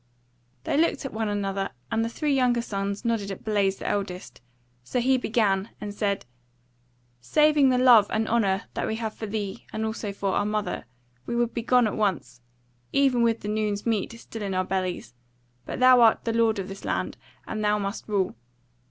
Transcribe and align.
They 0.63 0.77
looked 0.77 1.05
at 1.05 1.13
one 1.13 1.27
another, 1.29 1.69
and 1.91 2.03
the 2.03 2.09
three 2.09 2.33
younger 2.33 2.63
ones 2.71 3.05
nodded 3.05 3.29
at 3.29 3.43
Blaise 3.43 3.77
the 3.77 3.87
eldest: 3.87 4.41
so 4.83 4.99
he 4.99 5.15
began, 5.15 5.69
and 5.79 5.93
said: 5.93 6.25
"Saving 7.19 7.69
the 7.69 7.77
love 7.77 8.07
and 8.09 8.27
honour 8.27 8.63
that 8.73 8.87
we 8.87 8.95
have 8.95 9.13
for 9.13 9.27
thee, 9.27 9.67
and 9.71 9.85
also 9.85 10.11
for 10.11 10.33
our 10.33 10.43
mother, 10.43 10.85
we 11.27 11.35
would 11.35 11.53
be 11.53 11.61
gone 11.61 11.85
at 11.85 11.95
once, 11.95 12.41
even 12.91 13.21
with 13.21 13.41
the 13.41 13.47
noon's 13.47 13.85
meat 13.85 14.19
still 14.19 14.41
in 14.41 14.55
our 14.55 14.65
bellies. 14.65 15.13
But 15.67 15.79
thou 15.79 16.01
art 16.01 16.23
the 16.23 16.33
lord 16.33 16.57
in 16.57 16.65
this 16.65 16.83
land, 16.83 17.15
and 17.45 17.63
thou 17.63 17.77
must 17.77 18.07
rule. 18.07 18.35